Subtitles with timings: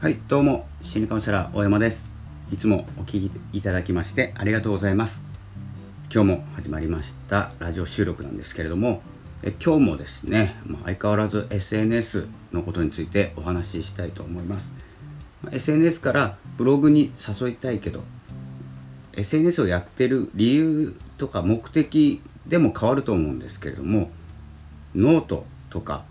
[0.00, 2.10] はいどうも心理カウンセラー大山です。
[2.50, 5.20] いつもお聞きいただきましてありがとうございます。
[6.10, 9.02] 今日も始まりましたラジオ収録なんですけれども
[9.42, 14.72] え今日もですね、まあ、相変わらず SNS のことについてお話ししたいと思います、
[15.42, 18.02] ま、SNS からブログに誘いたいけど
[19.12, 24.10] SNS をやってる理由とか目的でも変わると思うんですけれども
[24.94, 26.04] ノートとか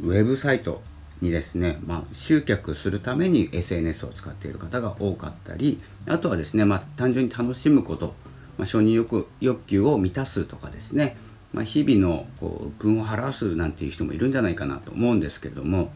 [0.00, 0.80] ウェブサイト
[1.20, 8.14] にですね、まあ、集客するために SNS を使っている方が多かったりあとはですね、まあ、単純に楽しむこと、
[8.56, 11.16] まあ、承認欲欲求を満たすとかですね、
[11.52, 15.90] まあ、日々のこう軍を晴らすなんていう人もいるんじゃないかなと思うんですけれども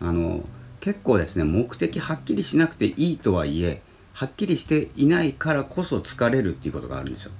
[0.00, 0.42] あの
[0.80, 7.32] 結構ですね目的はっきりしなくていいとはいえはっきりしていないからこそ疲れるっていうことがあるんですよ。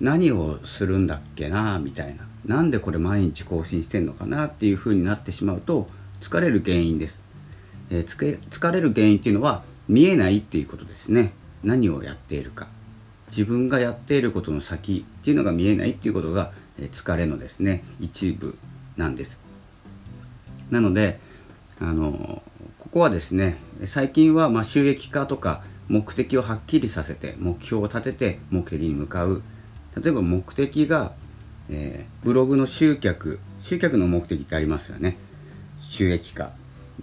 [0.00, 5.88] 何をするんだっけなみたいななんでこれ毎日更新してんのかなっていう風になってしまうと
[6.20, 7.22] 疲れる原因です、
[7.90, 11.32] えー、疲れる原因っていうのは見えないっていうことですね。
[11.64, 12.68] 何をやっているか。
[13.30, 18.56] 自分がやっていることの先っていうのが見えないっていうことが、えー、疲れのですね一部
[18.96, 19.40] なんです。
[20.70, 21.18] なので
[21.80, 22.42] あの
[22.78, 29.42] ここはですね最近はま収益化とか目的をはっきりさせて目標を立てて目的に向かう。
[30.00, 31.12] 例えば目的が
[31.70, 35.16] えー、ブログの集客集客の目的ってありますよね。
[35.80, 36.52] 収益化、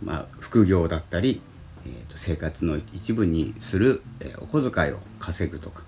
[0.03, 1.41] まあ、副業だったり、
[1.85, 5.83] えー、と生活の一部にする、えー、お小遣いを稼ぐとか。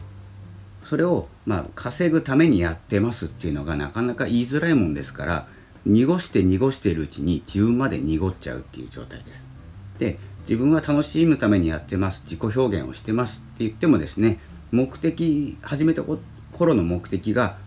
[0.86, 5.48] それを、まあ、稼ぐためにやってますっていうのがなかなか言いづらいもんですから
[5.86, 9.46] 濁して濁しているうちに自分まで濁っちゃうっていう状態です。
[10.00, 14.40] で自分は楽しむためにやってます自己表現をしてますって言ってもですね
[14.72, 16.02] 目的始めた
[16.54, 17.58] 頃の目的が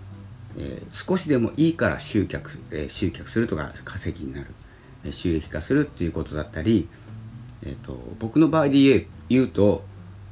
[0.59, 4.49] えー、少しでもいいから集客、えー、集客するとか稼ぎになる、
[5.05, 6.89] えー、収益化するっていうことだったり、
[7.63, 9.85] えーと、僕の場合で言うと、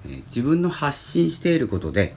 [0.06, 2.16] え自分の発信していることで、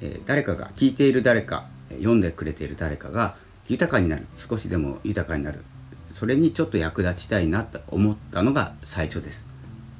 [0.00, 3.36] え誰かが聞いている誰か読んでくれている誰かが
[3.68, 5.64] 豊かになる少しでも豊かになる
[6.12, 9.46] それにちょっと役立ちたいなと思ったのが最初です。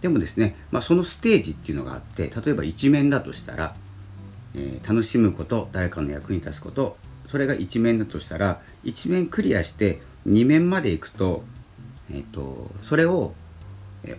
[0.01, 3.75] でもですね、まあ、そのステージっていうのがあって例えば一面だとしたら、
[4.55, 6.97] え楽しむこと誰かの役に立つこと
[7.33, 11.45] それが1面だとしたら1面クリアして2面まで行くと,、
[12.11, 13.33] えーと、それを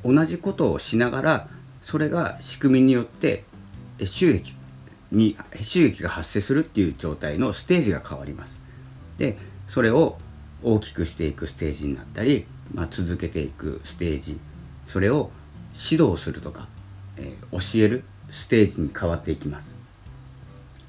[0.03, 1.47] 同じことをしながら
[1.84, 3.44] それが仕組みによって
[4.03, 4.56] 収益
[5.12, 8.59] に収益が発生するっていう状態のステージが変わります。
[9.19, 9.38] で
[9.68, 10.18] それを
[10.63, 14.40] 大きくしていくステージになったり、まあ、続けていくステージ
[14.88, 15.29] それを
[15.75, 16.68] 指導するとか、
[17.18, 19.72] えー、教えるステージに変わっていきます。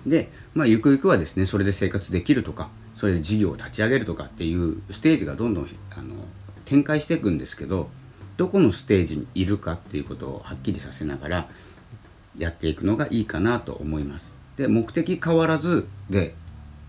[0.07, 6.15] で、まあ、ゆくゆくはですねそれで生活できるとかそれで事業を立ち上げるとかっていうステージがどんどんあの
[6.65, 7.89] 展開していくんですけど
[8.37, 11.49] どこのステージにいるかっていうことをはっきりさせながら
[12.39, 14.33] やっていくのがいいかなと思います。
[14.57, 16.35] で目的変わらずで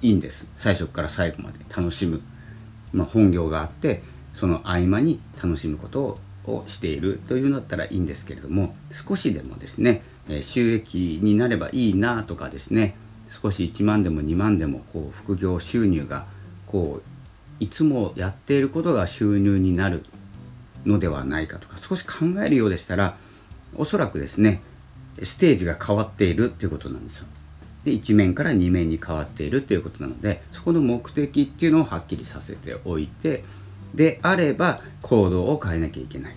[0.02, 0.48] いいんです。
[0.56, 2.22] 最初から最後まで楽しむ、
[2.94, 4.02] まあ、本業があって
[4.34, 7.20] その合間に楽しむことをしている。
[7.28, 10.02] というのだったらいいんですけれども少しでもですね
[10.42, 12.96] 収益になればいいなとかですね
[13.30, 16.26] 少し1万でも2万でもこう副業収入が
[16.68, 20.04] こういつもやっていることが収入になる
[20.86, 23.18] のではないかとか少し考えるようでしたら
[23.76, 24.62] おそらくですね
[25.24, 27.28] ステージが変わっているっていうことなんですよ。
[27.86, 33.44] で1面から2面に変わっているということなのでそこの目的っていうのをはっきりさせておいて
[33.94, 36.36] であれば行動を変えなきゃいけない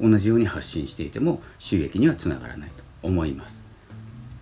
[0.00, 3.60] 同じように発信していても収益にはつながらないと思います。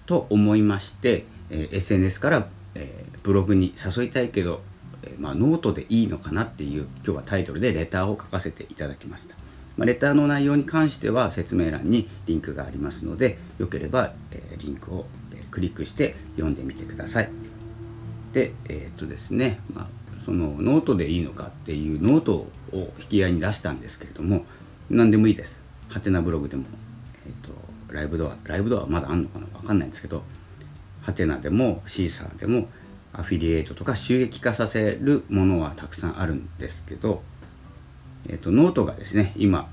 [0.06, 4.62] と思いましてえ、SNS から、え、ブログに誘いたいけど、
[5.02, 9.34] え、まあ、ノートでいいのかなっていう今日はタイトルでレターを書かせていただきました、
[9.76, 17.30] まあ、レターの内容に関しては説明欄にリンクがありますのでよければ、えリンクを、えクリックして読んでみてください。
[18.32, 19.86] でえっとですね、まあ、
[20.24, 22.50] そのノートでいいのかっていうノートを
[22.98, 24.44] 引き合いに出したんですけれども
[24.90, 25.62] 何でもいいです。
[25.88, 26.64] ハテナブログでも、
[27.24, 30.22] えーと、とライブドアライブドアまだあんのかな分かんないんですけど
[31.06, 32.68] ハテナでもシーサーでも
[33.12, 37.22] アフィリエイトとか収益化させるものはたくさんあるんですけど、
[38.28, 39.70] えーと、ノートがですね今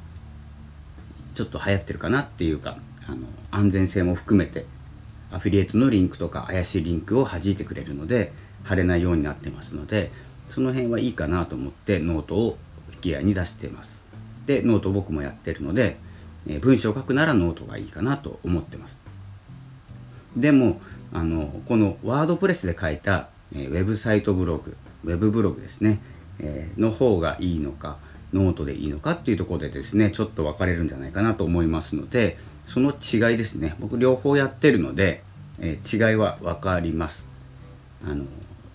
[1.34, 2.78] ちょっと流行ってるかなっていうか
[3.08, 4.68] あの安全性も含めて
[5.32, 8.32] アフィリエイトのリンクとか怪しいリンクを弾いてくれるので
[8.64, 10.12] 貼れないようになってますので
[10.50, 12.60] その辺はいいかなと思ってノートを
[12.94, 14.04] 引き合いに出してます。
[14.46, 15.98] でノート僕もやってるので、
[16.48, 18.98] え文章を書くならノートがいいかなと思ってます。
[20.36, 20.80] でも
[21.14, 24.76] あのこのワードプレスで書いた、えー、ウェブサイトブログ
[25.06, 26.00] ウェブブログですね、
[26.40, 27.98] えー、の方がいいのか、
[28.34, 33.76] ノートでいいのかっていうところでですねちょっと分かれるんじゃないかなと思いますのでその違いですね。
[33.80, 35.24] 僕両方やってるので、
[35.60, 37.28] えー、違いは分かります。
[38.06, 38.26] あの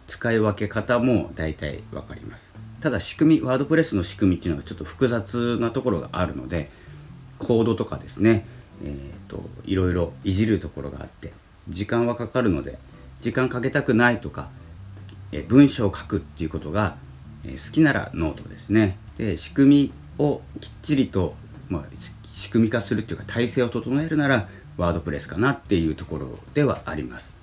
[0.07, 2.53] 使い分け方も大体分かります。
[2.81, 6.71] ただ仕組みワードプレスの仕組みっていうのはちょっと複雑なところがあるので
[7.39, 8.47] コードとかですね
[8.85, 11.33] えーと、いろいろいじるところがあって
[11.69, 12.79] 時間はかかるので
[13.21, 14.49] 時間かけたくないとか、
[15.33, 16.97] え文章を書くっていうことが、
[17.45, 18.97] え好きならノートですね。
[19.17, 21.35] で仕組みをきっちりと、
[21.69, 21.85] まあ、
[22.25, 27.35] 仕組み化するっていうか体制を整えるならワードプレスかなっていうところではあります。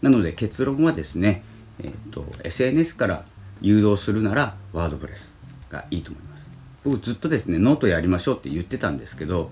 [0.00, 1.42] なので結論はですね、
[1.80, 3.24] えーと、SNS から
[3.60, 5.32] 誘導するならワードプレス
[5.70, 6.46] がいいと思います。
[6.84, 9.50] 僕ずっとですねノートやりましょうって言ってたんですけど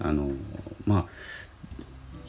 [0.00, 0.30] あの
[0.86, 1.04] まあ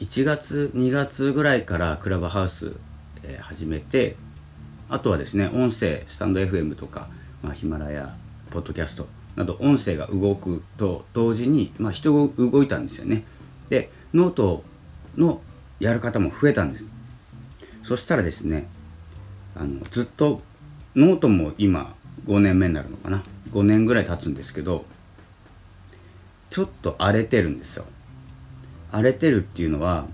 [0.04, 2.76] 1月2月ぐらいからクラブハウス、
[3.22, 4.16] えー、始めて
[4.90, 7.08] あとはですね音声スタンド FM とか、
[7.42, 8.14] まあ、ヒマラヤ
[8.50, 13.24] ポッドキャストなど音声が動くと同時に、まあ、人が動いたんですよね。
[13.70, 14.62] でノート
[15.16, 15.40] の
[15.80, 16.84] やる方も増えたんです。
[17.82, 18.68] そしたらですね
[19.56, 20.42] あのずっと
[20.94, 21.96] ノートも今
[22.26, 23.22] 5年目になるのかな。
[23.52, 24.84] 5年ぐらい経つんですけど
[26.50, 27.86] ちょっと荒れてるんですよ。
[28.94, 30.06] 荒れてるっていうのは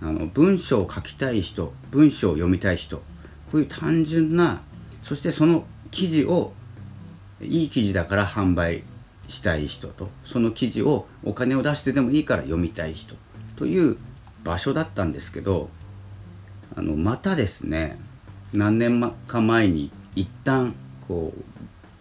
[0.00, 3.02] あの文章を書きたい人文章を読みたい人こ
[3.54, 4.62] ういう単純な
[5.02, 6.52] そしてその記事を
[7.40, 8.84] いい記事だから販売
[9.28, 13.16] したい人とその記事をお金を出してでもいいから読みたい人
[13.56, 13.96] という
[14.44, 15.68] 場所だったんですけど
[16.76, 17.98] あのまたですね
[18.52, 20.74] 何年か前に一旦
[21.08, 21.42] こう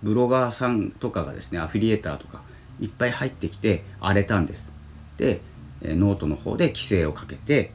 [0.04, 2.44] ブロガーさんとかがですねアフィリエーターとか
[2.80, 4.72] いっぱい入ってきて荒れたんです。
[5.18, 5.42] で
[5.84, 7.72] ノートの方で規制をかけて、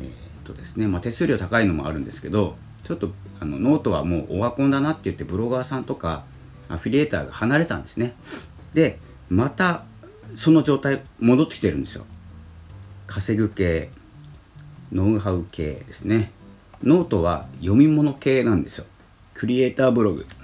[0.00, 0.10] えー、っ
[0.44, 3.10] とですねまあ、手数料高いのもあるんですけどちょっと
[3.40, 6.24] あのノートはもうオワコンだなって言ってブロガーさんとか
[6.68, 8.14] アフィリエーターが離れたんですね。
[8.74, 8.98] で
[9.28, 9.84] また
[10.34, 12.04] その状態戻ってきてるんですよ。
[13.06, 13.90] 稼ぐ系
[14.92, 16.32] ノウハウ系ですね。
[16.82, 18.86] ノートは読み物系なんですよ。
[19.34, 20.26] クリエイターブログ。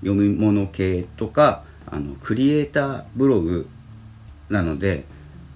[0.00, 3.68] 読み物系とかあのクリエイターブログ
[4.52, 5.04] なので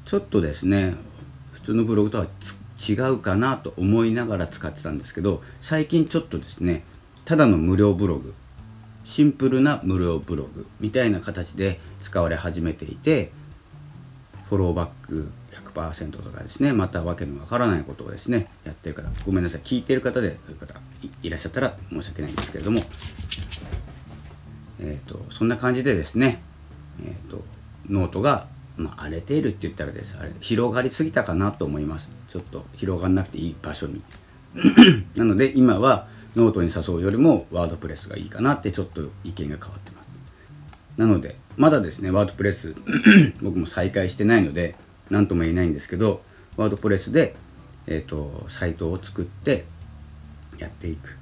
[0.05, 0.95] ちょっとですね
[1.53, 2.27] 普通のブログとは
[2.89, 6.85] 違うかなと思いながら使ってたんですけど最近ちょっとですね
[7.25, 8.35] ただの無料ブログ
[9.05, 13.31] シンプルな無料ブログみたいな形で使われ始めていて
[14.49, 15.31] フォローバック
[15.75, 20.75] 100%とかですねまたわけのわからないことをですねやってる方ごめんなさい聞いてる方でそういう方
[21.23, 22.81] いらっしゃったら申し訳ないんですけれども
[24.79, 26.43] えーと、そんな感じでですね、
[27.03, 27.43] えーと、
[27.89, 28.47] ノートが、
[28.77, 32.09] まあ、荒れているって言ったらですあれ広がりすぎたかなと思います。
[32.31, 34.03] ちょっと広がんなくていい場所に。
[35.17, 40.11] なので今はノートに誘うよりもワードプレスがいいかなってちょっと意見が変わってます。
[40.97, 42.75] なのでまだですねワードプレス
[43.43, 44.77] 僕も再開してないので
[45.11, 46.23] 何とも言えないんですけど
[46.57, 47.37] ワードプレスで、
[47.87, 49.65] えーとサイトを作って
[50.59, 51.17] やっていく。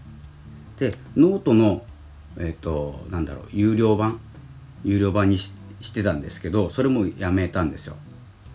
[0.78, 1.84] でノートの
[2.36, 4.20] えっ、ー、となんだろう有料版？
[4.84, 7.96] 有料版にしてしてたんですけどそれもやめたんですよ。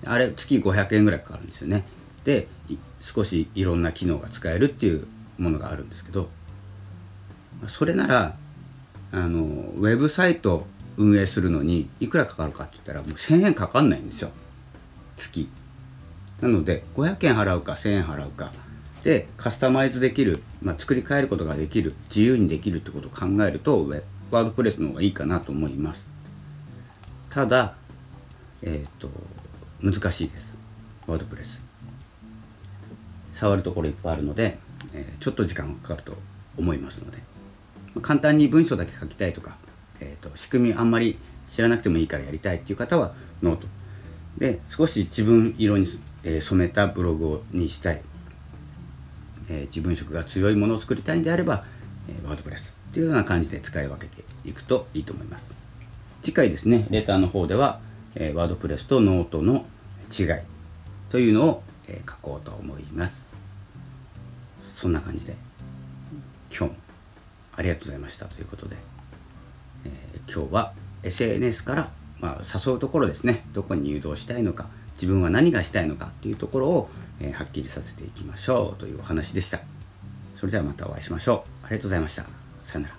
[0.05, 1.85] あれ月500円ぐらいかかるんですよね。
[2.25, 2.47] で
[3.01, 6.29] 少しいろんな機能が使えるっていうものがあるんですけど
[7.67, 8.35] それなら
[9.11, 10.65] あのウェブサイト
[10.97, 14.31] 運営するのにいくらかかるかって言ったらもう1000円かかんないんですよ。
[15.15, 15.49] 月。
[16.41, 18.51] なので500円払うか1000円払うか。
[19.03, 23.87] でカスタマイズできる、まあ、作り変えることができる自由にできるってことを考えると
[24.29, 26.05] ワードプレスの方がいいかなと思います。
[27.29, 27.75] ただ
[28.61, 29.09] えっ、ー、と
[29.81, 30.53] 難しいです。
[31.07, 31.59] ワードプレス。
[33.33, 34.57] 触るところいっぱいあるので、
[34.93, 36.17] えー、ちょっと時間がかかると
[36.57, 37.17] 思いますので。
[38.01, 39.57] 簡単に文章だけ書きたいとか、
[39.99, 41.17] えーと、仕組みあんまり
[41.49, 43.67] 知らなくてもいいからやりたいっていう方は note。
[44.37, 45.87] で少し自分色に、
[46.41, 48.01] 染めたブログにしたい。
[49.47, 51.63] えー、自分色が強いものを作りたいんであれば、
[52.07, 55.58] え、 WordPress っていうような感じで使い分けていくといいと思います。
[56.21, 57.79] 次回ですねレターの方では、
[58.15, 59.65] えー、 WordPress とノートの
[60.17, 60.27] 違い
[61.09, 63.23] というのを、え書こうと思います
[64.61, 65.35] そんな感じで
[66.49, 66.75] 今日も
[67.55, 68.75] ありがとうございましたということで、
[69.85, 69.89] え
[70.31, 70.73] 今日は
[71.03, 79.59] SNS から、まあ、誘うところですねどこに誘導したいのか自分は何がしたいのかというところをえー、はっきりさせていきましょうというお話でした。
[80.37, 81.65] それではまたお会いしましょう。
[81.65, 82.25] ありがとうございました。
[82.63, 82.98] さよなら。